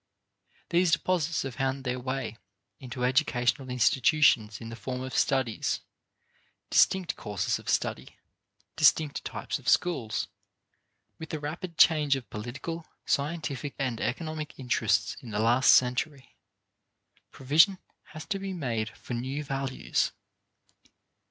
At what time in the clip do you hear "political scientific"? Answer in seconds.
12.31-13.75